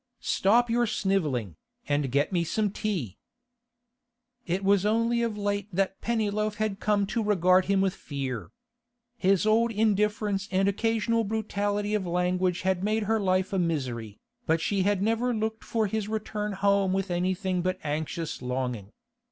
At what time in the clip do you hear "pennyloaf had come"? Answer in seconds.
6.01-7.05